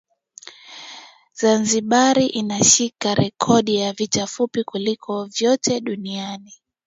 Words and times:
Zanzibar 1.39 2.17
inashika 2.19 3.13
rekodi 3.15 3.75
ya 3.75 3.93
vita 3.93 4.27
fupi 4.27 4.63
kuliko 4.63 5.25
vyote 5.25 5.79
duniani 5.81 6.53